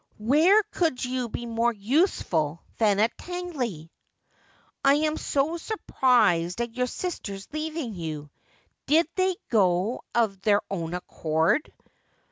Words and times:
'Where 0.17 0.63
could 0.71 1.05
you 1.05 1.29
be 1.29 1.45
more 1.45 1.71
useful 1.73 2.63
than 2.79 2.99
at 2.99 3.15
Tangley 3.19 3.91
1 4.81 4.95
''I 4.95 4.95
am 5.05 5.15
so 5.15 5.57
surprised 5.57 6.59
at 6.59 6.73
your 6.73 6.87
sisters 6.87 7.47
leaving 7.51 7.93
you. 7.93 8.31
Did 8.87 9.07
they 9.13 9.35
go 9.49 10.01
of 10.15 10.41
their 10.41 10.61
own 10.71 10.95
accord 10.95 11.71